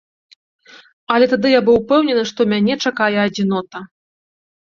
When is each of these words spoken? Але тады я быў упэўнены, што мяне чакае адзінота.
Але 1.15 1.25
тады 1.33 1.47
я 1.51 1.59
быў 1.67 1.75
упэўнены, 1.81 2.23
што 2.31 2.47
мяне 2.53 2.73
чакае 2.91 3.17
адзінота. 3.27 3.77